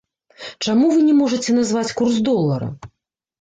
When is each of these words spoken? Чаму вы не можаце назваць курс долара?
Чаму 0.67 0.87
вы 0.93 1.03
не 1.09 1.13
можаце 1.19 1.55
назваць 1.59 1.93
курс 2.01 2.17
долара? 2.31 2.73